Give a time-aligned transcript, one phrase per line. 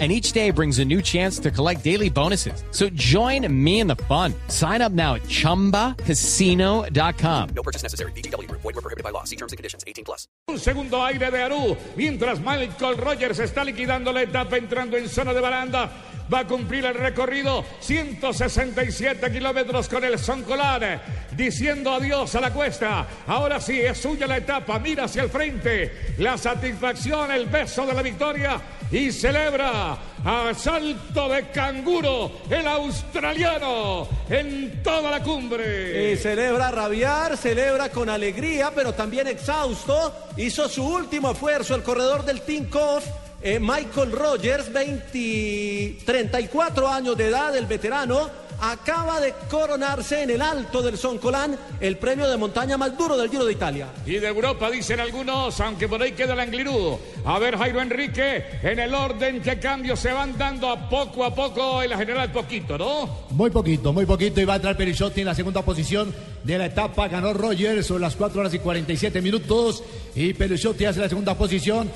[0.00, 2.64] and each day brings a new chance to collect daily bonuses.
[2.72, 4.34] So join me in the fun.
[4.48, 7.48] Sign up now at ChumbaCasino.com.
[7.54, 8.10] No purchase necessary.
[8.12, 8.50] BGW.
[8.50, 9.22] Void were prohibited by law.
[9.22, 9.84] See terms and conditions.
[9.86, 10.26] 18 plus.
[10.48, 15.32] Un segundo aire de Aru, mientras Michael Rogers está liquidando la etapa entrando en zona
[15.32, 15.92] de baranda.
[16.32, 21.02] Va a cumplir el recorrido 167 kilómetros con el Soncolar,
[21.36, 23.06] diciendo adiós a la cuesta.
[23.26, 26.14] Ahora sí, es suya la etapa, mira hacia el frente.
[26.18, 28.60] La satisfacción, el beso de la victoria
[28.90, 36.12] y celebra a salto de canguro el australiano en toda la cumbre.
[36.12, 40.14] Y celebra rabiar, celebra con alegría, pero también exhausto.
[40.36, 43.04] Hizo su último esfuerzo el corredor del Tinkoff.
[43.46, 50.40] Eh, Michael Rogers, 20, 34 años de edad, el veterano, acaba de coronarse en el
[50.40, 53.88] alto del Soncolán, el premio de montaña más duro del Giro de Italia.
[54.06, 56.98] Y de Europa dicen algunos, aunque por ahí queda el Anglirú.
[57.26, 61.34] A ver, Jairo Enrique, en el orden que cambios se van dando a poco a
[61.34, 63.26] poco, en la general poquito, ¿no?
[63.28, 64.40] Muy poquito, muy poquito.
[64.40, 67.08] Y va a entrar Perichotti en la segunda posición de la etapa.
[67.08, 69.84] Ganó Rogers sobre las 4 horas y 47 minutos.
[70.14, 71.90] Y Perichotti hace la segunda posición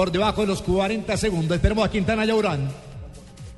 [0.00, 1.56] por debajo de los 40 segundos.
[1.56, 2.72] Esperemos a Quintana y a Urán.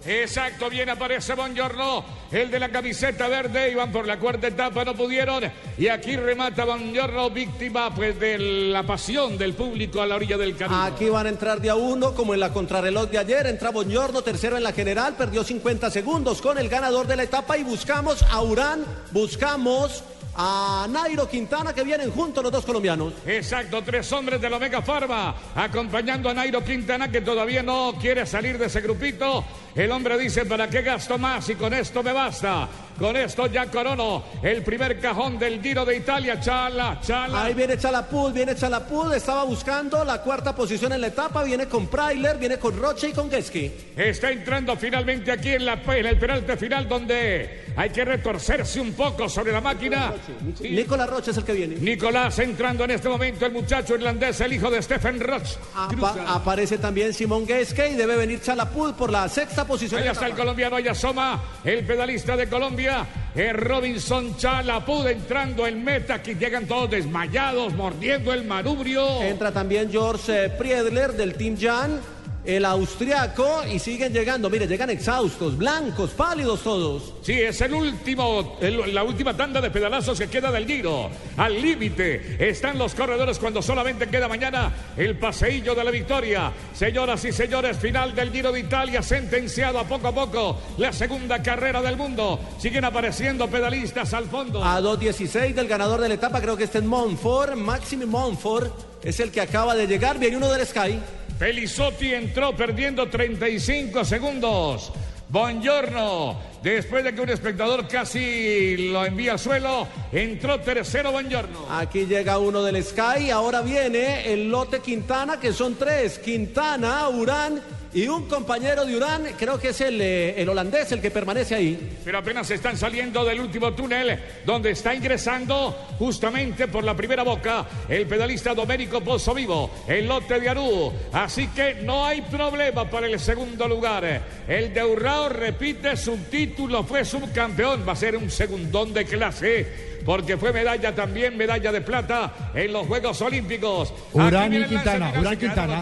[0.04, 4.92] Exacto, bien aparece Bongiorno, el de la camiseta verde, iban por la cuarta etapa, no
[4.92, 5.44] pudieron,
[5.78, 10.56] y aquí remata Bongiorno, víctima pues de la pasión del público a la orilla del
[10.56, 10.82] camino.
[10.82, 14.22] Aquí van a entrar de a uno, como en la contrarreloj de ayer, entra Bongiorno,
[14.22, 18.24] tercero en la general, perdió 50 segundos con el ganador de la etapa y buscamos
[18.28, 20.02] a Urán, buscamos
[20.36, 23.12] a Nairo Quintana que vienen juntos los dos colombianos.
[23.26, 28.26] Exacto, tres hombres de la Omega Pharma acompañando a Nairo Quintana que todavía no quiere
[28.26, 29.44] salir de ese grupito.
[29.74, 31.48] El hombre dice, ¿para qué gasto más?
[31.48, 32.68] Y con esto me basta.
[32.98, 36.38] Con esto ya corono el primer cajón del Giro de Italia.
[36.38, 37.44] Chala, chala.
[37.44, 41.86] Ahí viene Chalapud, viene Chalapud, estaba buscando la cuarta posición en la etapa, viene con
[41.86, 43.72] Prailer, viene con Roche y con Geski.
[43.96, 48.92] Está entrando finalmente aquí en, la, en el peralte final donde hay que retorcerse un
[48.92, 50.12] poco sobre la máquina.
[50.60, 51.76] Nicolás Roche es el que viene.
[51.76, 55.56] Nicolás entrando en este momento, el muchacho irlandés, el hijo de Stephen Roche.
[55.74, 60.02] Apa aparece también Simón Geske y debe venir Chalapud por la sexta posición.
[60.02, 63.06] Ahí está el colombiano, ahí asoma el pedalista de Colombia.
[63.34, 69.22] Es Robinson Chalapud entrando en meta, que llegan todos desmayados, mordiendo el manubrio.
[69.22, 72.00] Entra también George Priedler del Team Jan
[72.44, 74.50] el austriaco y siguen llegando.
[74.50, 77.14] Mire, llegan exhaustos, blancos, pálidos todos.
[77.22, 81.10] Sí, es el último, el, la última tanda de pedalazos que queda del Giro.
[81.36, 86.52] Al límite están los corredores cuando solamente queda mañana el paseillo de la victoria.
[86.74, 91.42] Señoras y señores, final del Giro de Italia, sentenciado a poco a poco la segunda
[91.42, 92.40] carrera del mundo.
[92.58, 94.64] Siguen apareciendo pedalistas al fondo.
[94.64, 98.72] A 2.16 del ganador de la etapa, creo que este es Monfort, Maxime Monfort,
[99.04, 100.18] es el que acaba de llegar.
[100.18, 100.98] Viene uno del Sky.
[101.42, 104.92] Pelizotti entró perdiendo 35 segundos.
[105.28, 111.66] Buongiorno, después de que un espectador casi lo envía al suelo, entró tercero Buongiorno.
[111.68, 117.60] Aquí llega uno del Sky, ahora viene el lote Quintana, que son tres, Quintana, Urán
[117.94, 121.54] y un compañero de Urán, creo que es el, eh, el, holandés el que permanece
[121.54, 121.98] ahí.
[122.04, 127.66] Pero apenas están saliendo del último túnel donde está ingresando justamente por la primera boca
[127.88, 130.92] el pedalista Domenico Pozo Vivo, el lote de Arú.
[131.12, 134.22] Así que no hay problema para el segundo lugar.
[134.48, 139.92] El de Urrao repite su título, fue subcampeón, va a ser un segundón de clase
[140.04, 143.92] porque fue medalla también, medalla de plata en los Juegos Olímpicos.
[144.12, 145.80] Urán y Quintana, Urán Quintana.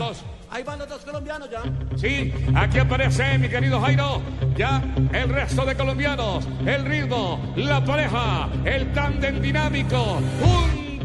[0.50, 1.62] Ahí van los dos colombianos ya.
[1.96, 4.20] Sí, aquí aparece mi querido Jairo.
[4.56, 6.46] Ya el resto de colombianos.
[6.66, 10.20] El ritmo, la pareja, el tándem dinámico.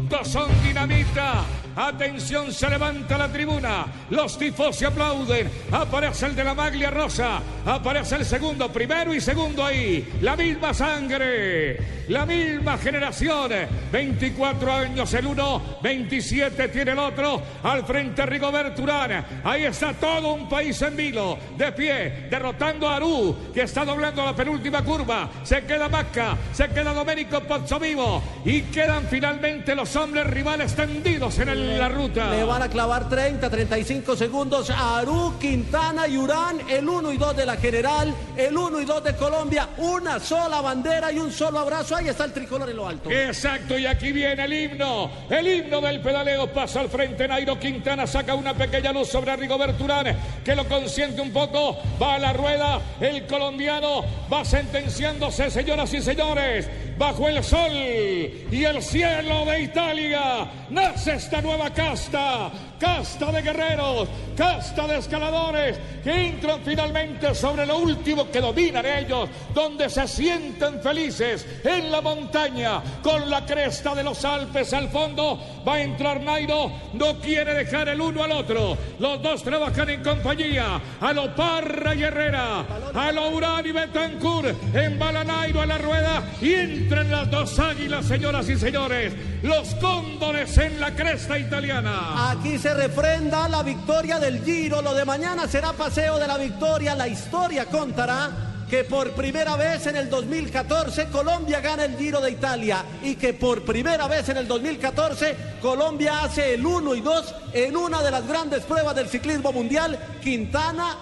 [0.08, 1.44] Juntos son dinamita.
[1.74, 3.86] Atención, se levanta la tribuna.
[4.10, 5.50] Los tifos se aplauden.
[5.72, 7.40] Aparece el de la maglia rosa.
[7.66, 10.08] Aparece el segundo, primero y segundo ahí.
[10.22, 12.06] La misma sangre.
[12.08, 13.50] La misma generación.
[13.92, 17.42] 24 años el uno, 27 tiene el otro.
[17.64, 19.42] Al frente Rigoberto Urán.
[19.44, 21.36] Ahí está todo un país en vilo.
[21.58, 25.28] De pie, derrotando a Aru, que está doblando la penúltima curva.
[25.42, 28.22] Se queda Maca, se queda Domenico Pozzovivo.
[28.44, 32.30] Y quedan finalmente los hombres rivales tendidos en el la ruta.
[32.30, 37.16] Le van a clavar 30, 35 segundos a Aru, Quintana y Urán, el 1 y
[37.16, 41.32] 2 de la general, el 1 y 2 de Colombia, una sola bandera y un
[41.32, 41.96] solo abrazo.
[41.96, 43.10] Ahí está el tricolor en lo alto.
[43.10, 45.10] Exacto, y aquí viene el himno.
[45.28, 47.26] El himno del pedaleo pasa al frente.
[47.26, 51.78] Nairo Quintana saca una pequeña luz sobre Rigoberto Urán, que lo consiente un poco.
[52.00, 52.80] Va a la rueda.
[53.00, 56.68] El colombiano va sentenciándose, señoras y señores.
[56.98, 62.50] Bajo el sol y el cielo de Italia nace esta nueva casta.
[62.78, 64.06] Casta de guerreros,
[64.36, 70.82] casta de escaladores que entran finalmente sobre lo último que dominan ellos, donde se sienten
[70.82, 75.40] felices en la montaña con la cresta de los Alpes al fondo.
[75.66, 78.76] Va a entrar Nairo, no quiere dejar el uno al otro.
[78.98, 80.78] Los dos trabajan en compañía.
[81.00, 84.54] A lo Parra y Herrera, a lo Urán y Betancourt.
[84.74, 89.12] Embala Nairo a la rueda y entran las dos águilas, señoras y señores.
[89.42, 92.30] Los cóndores en la cresta italiana.
[92.30, 94.80] Aquí se refrenda la victoria del Giro.
[94.82, 96.94] Lo de mañana será paseo de la victoria.
[96.94, 98.30] La historia contará
[98.70, 103.34] que por primera vez en el 2014 Colombia gana el Giro de Italia y que
[103.34, 108.12] por primera vez en el 2014 Colombia hace el 1 y 2 en una de
[108.12, 110.96] las grandes pruebas del ciclismo mundial, Quintana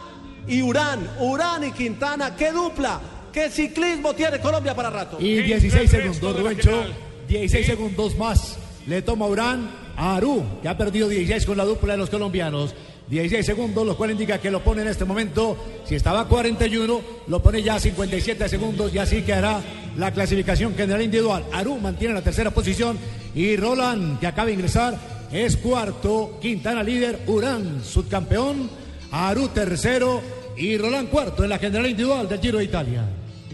[0.47, 1.11] y Urán.
[1.21, 3.01] Urán y Quintana, qué dupla,
[3.35, 5.19] qué ciclismo tiene Colombia para rato.
[5.21, 6.71] Y Entre 16 el resto segundos, Rubencho.
[6.71, 6.95] general.
[7.29, 7.71] 16 Sí.
[7.73, 8.57] segundos más.
[8.87, 12.75] Le toma Urán a Aru, que ha perdido 16 con la dupla de los colombianos.
[13.09, 15.57] 16 segundos, lo cual indica que lo pone en este momento.
[15.85, 19.61] Si estaba a 41, lo pone ya a 57 segundos y así quedará
[19.99, 21.45] la clasificación general individual.
[21.53, 22.99] Aru mantiene la tercera posición
[23.35, 24.99] y Roland, que acaba de ingresar,
[25.33, 26.39] es cuarto.
[26.41, 28.71] Quintana líder, Urán subcampeón,
[29.11, 30.21] Aru tercero
[30.57, 33.05] y Roland cuarto en la general individual del Giro de Italia.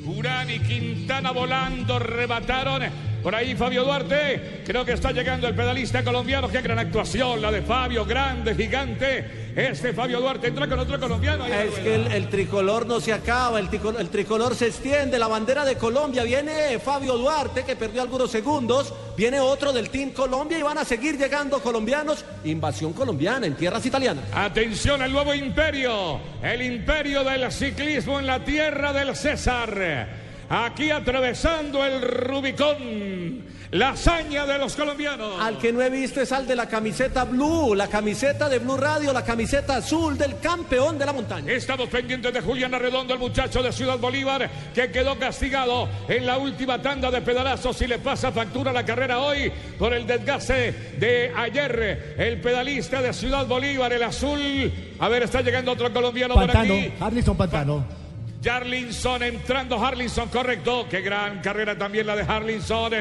[0.06, 2.82] Urán y Quintana volando, rebataron.
[3.22, 6.48] Por ahí Fabio Duarte, creo que está llegando el pedalista colombiano.
[6.48, 9.39] Qué gran actuación la de Fabio, grande, gigante.
[9.56, 11.44] Este Fabio Duarte entra con otro colombiano.
[11.46, 15.26] Es que el, el tricolor no se acaba, el tricolor, el tricolor se extiende, la
[15.26, 20.58] bandera de Colombia, viene Fabio Duarte que perdió algunos segundos, viene otro del Team Colombia
[20.58, 24.24] y van a seguir llegando colombianos, invasión colombiana en tierras italianas.
[24.32, 30.30] Atención al nuevo imperio, el imperio del ciclismo en la tierra del César.
[30.48, 33.29] Aquí atravesando el Rubicón,
[33.72, 35.40] la hazaña de los colombianos.
[35.40, 38.76] Al que no he visto es al de la camiseta blue, la camiseta de Blue
[38.76, 41.52] Radio, la camiseta azul del campeón de la montaña.
[41.52, 46.38] Estamos pendientes de Julián Arredondo, el muchacho de Ciudad Bolívar, que quedó castigado en la
[46.38, 51.32] última tanda de pedalazos y le pasa factura la carrera hoy por el desgaste de
[51.36, 52.14] ayer.
[52.18, 54.72] El pedalista de Ciudad Bolívar, el azul.
[54.98, 56.92] A ver, está llegando otro colombiano por Pantano, aquí.
[56.98, 57.99] Harlison Pantano.
[58.42, 60.86] Jarlinson entrando, Harlinson, correcto.
[60.90, 62.92] Qué gran carrera también la de Harlinson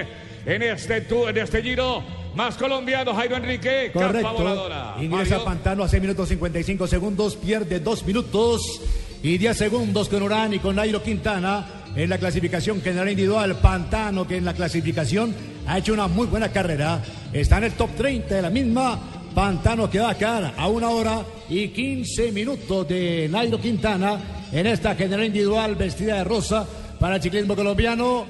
[0.46, 2.04] en este, en este giro.
[2.36, 4.34] Más colombiano, Jairo Enrique, Correcto.
[4.34, 4.96] voladora.
[5.02, 5.46] Ingresa Fabio.
[5.46, 8.82] Pantano a 6 minutos 55 segundos, pierde 2 minutos
[9.24, 11.66] y 10 segundos con Urán y con Nairo Quintana
[11.96, 13.56] en la clasificación general individual.
[13.56, 17.02] Pantano, que en la clasificación ha hecho una muy buena carrera,
[17.34, 19.00] está en el top 30 de la misma.
[19.34, 24.68] Pantano que va a quedar a una hora y 15 minutos de Nairo Quintana en
[24.68, 26.68] esta general individual vestida de rosa
[27.00, 28.26] para el ciclismo colombiano.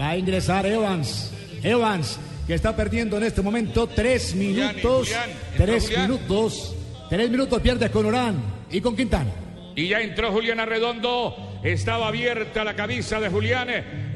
[0.00, 1.32] Va a ingresar Evans.
[1.62, 5.08] Evans, que está perdiendo en este momento tres minutos.
[5.08, 6.74] Julián, tres minutos.
[7.10, 8.36] Tres minutos pierde con Orán
[8.70, 9.30] y con Quintana.
[9.74, 11.60] Y ya entró Julián Arredondo.
[11.62, 13.68] Estaba abierta la camisa de Julián,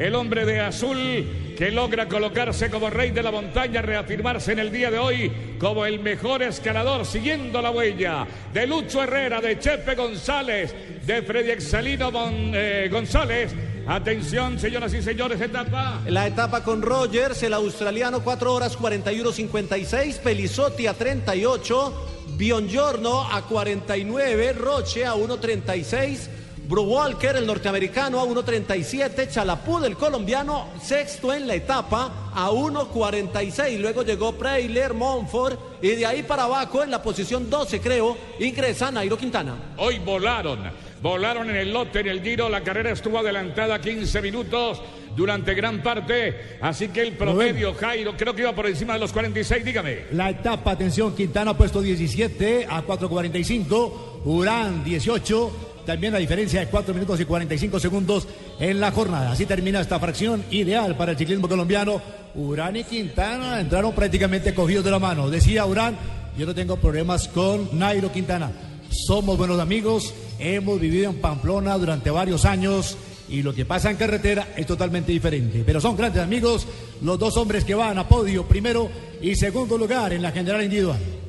[0.06, 4.72] el hombre de azul que logra colocarse como rey de la montaña, reafirmarse en el
[4.72, 9.94] día de hoy como el mejor escalador, siguiendo la huella de Lucho Herrera, de Chepe
[9.94, 10.74] González,
[11.06, 13.54] de Freddy Exalino Mon- eh, González.
[13.86, 16.00] Atención, señoras y señores, etapa.
[16.06, 24.52] La etapa con Rogers, el australiano 4 horas 41.56, Pelizotti a 38, Biongiorno a 49,
[24.52, 31.54] Roche a 1.36, Bru Walker, el norteamericano, a 1.37, Chalapú, el colombiano, sexto en la
[31.54, 33.78] etapa a 1.46.
[33.78, 38.90] Luego llegó Preyler, Monfort y de ahí para abajo en la posición 12, creo, ingresa
[38.90, 39.74] Nairo Quintana.
[39.76, 40.60] Hoy volaron.
[41.02, 42.48] Volaron en el lote, en el giro.
[42.48, 44.80] La carrera estuvo adelantada 15 minutos
[45.16, 46.58] durante gran parte.
[46.60, 49.64] Así que el promedio, Jairo, creo que iba por encima de los 46.
[49.64, 50.04] Dígame.
[50.12, 53.92] La etapa, atención, Quintana ha puesto 17 a 4.45,
[54.24, 59.32] Urán 18, también la diferencia de 4 minutos y 45 segundos en la jornada.
[59.32, 62.00] Así termina esta fracción ideal para el ciclismo colombiano.
[62.34, 65.30] Urán y Quintana entraron prácticamente cogidos de la mano.
[65.30, 65.96] Decía Urán,
[66.38, 68.50] yo no tengo problemas con Nairo Quintana.
[68.90, 72.96] Somos buenos amigos, hemos vivido en Pamplona durante varios años
[73.28, 75.62] y lo que pasa en carretera es totalmente diferente.
[75.64, 76.66] Pero son grandes amigos
[77.00, 81.21] los dos hombres que van a podio, primero y segundo lugar en la general individual.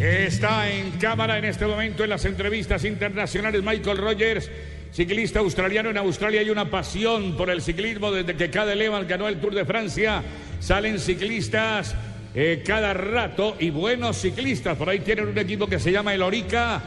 [0.00, 4.48] Está en cámara en este momento en las entrevistas internacionales Michael Rogers,
[4.92, 5.90] ciclista australiano.
[5.90, 9.56] En Australia hay una pasión por el ciclismo desde que cada Evans ganó el Tour
[9.56, 10.22] de Francia.
[10.60, 11.96] Salen ciclistas
[12.32, 14.76] eh, cada rato y buenos ciclistas.
[14.76, 16.80] Por ahí tienen un equipo que se llama el Orica.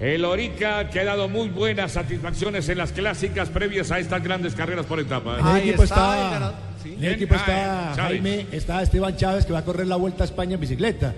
[0.00, 4.54] El Orica que ha dado muy buenas satisfacciones en las clásicas previas a estas grandes
[4.54, 5.40] carreras por etapas.
[5.56, 6.94] El equipo está, está, el sí.
[6.96, 7.94] en el equipo está.
[7.96, 11.12] Jaime, está Esteban Chávez que va a correr la Vuelta a España en bicicleta.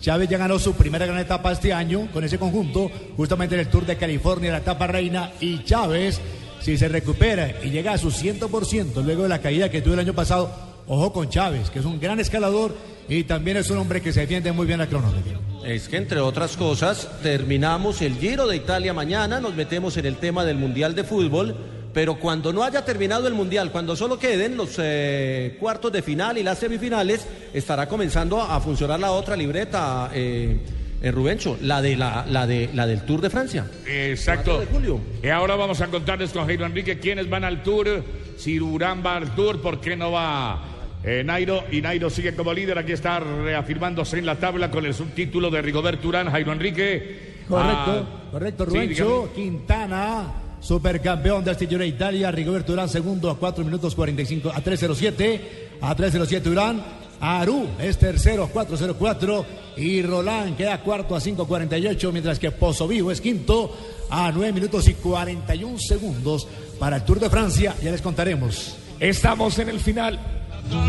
[0.00, 3.68] Chávez ya ganó su primera gran etapa este año con ese conjunto, justamente en el
[3.68, 5.32] Tour de California, la etapa reina.
[5.40, 6.20] Y Chávez,
[6.60, 10.00] si se recupera y llega a su 100% luego de la caída que tuvo el
[10.00, 10.50] año pasado,
[10.86, 12.74] ojo con Chávez, que es un gran escalador
[13.08, 15.38] y también es un hombre que se defiende muy bien al cronómetro.
[15.64, 20.16] Es que entre otras cosas terminamos el Giro de Italia mañana, nos metemos en el
[20.16, 21.54] tema del Mundial de Fútbol,
[21.92, 26.38] pero cuando no haya terminado el Mundial, cuando solo queden los eh, cuartos de final
[26.38, 30.58] y las semifinales, estará comenzando a funcionar la otra libreta, eh,
[31.02, 33.66] eh, Rubencho, la, de la, la, de, la del Tour de Francia.
[33.86, 34.56] Exacto.
[34.56, 35.00] 4 de julio.
[35.22, 38.04] Y ahora vamos a contarles con Jairo Enrique quiénes van al Tour.
[38.36, 40.62] Si Durán va al Tour, ¿por qué no va
[41.02, 41.64] eh, Nairo?
[41.72, 42.78] Y Nairo sigue como líder.
[42.78, 46.30] Aquí está reafirmándose en la tabla con el subtítulo de Rigobert Urán.
[46.30, 47.30] Jairo Enrique.
[47.48, 49.30] Correcto, Ah, correcto, Rubencho.
[49.34, 52.30] Quintana, supercampeón del de Italia.
[52.30, 55.40] Rigoberto Urán, segundo a 4 minutos 45 a 3.07.
[55.80, 56.82] A 3.07 Urán.
[57.20, 59.44] Aru es tercero a 4.04.
[59.76, 62.12] Y Roland queda cuarto a 5.48.
[62.12, 63.76] Mientras que Pozo Vivo es quinto
[64.10, 66.46] a 9 minutos y 41 segundos
[66.78, 67.74] para el Tour de Francia.
[67.82, 68.76] Ya les contaremos.
[68.98, 70.18] Estamos en el final.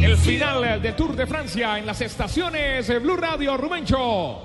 [0.02, 4.40] El final del Tour de Francia en las estaciones de Blue Radio Rubencho.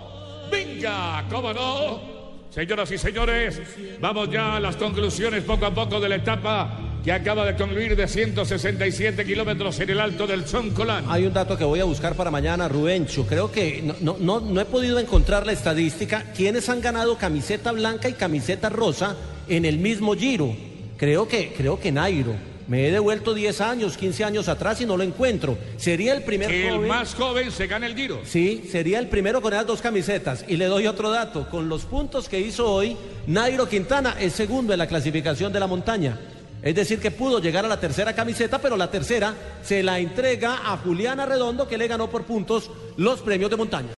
[0.51, 2.16] Venga, cómo no.
[2.57, 3.61] Señoras y señores,
[4.01, 7.95] vamos ya a las conclusiones poco a poco de la etapa que acaba de concluir
[7.95, 11.05] de 167 kilómetros en el alto del Soncolán.
[11.11, 13.27] Hay un dato que voy a buscar para mañana, Rubencho.
[13.27, 16.33] Creo que no, no, no, no he podido encontrar la estadística.
[16.35, 19.17] ¿Quiénes han ganado camiseta blanca y camiseta rosa
[19.49, 20.57] en el mismo giro?
[20.97, 22.56] Creo que, creo que Nairo.
[22.69, 25.57] Me he devuelto 10 años, 15 años atrás y no lo encuentro.
[25.77, 28.21] Sería el primer El joven- más joven se gana el giro.
[28.25, 30.45] Sí, sería el primero con esas dos camisetas.
[30.49, 31.49] Y le doy otro dato.
[31.49, 32.97] Con los puntos que hizo hoy,
[33.29, 36.19] Nairo Quintana es segundo en la clasificación de la montaña.
[36.63, 40.63] Es decir, que pudo llegar a la tercera camiseta, pero la tercera se la entrega
[40.73, 43.91] a Juliana Redondo, que le ganó por puntos los premios de montaña.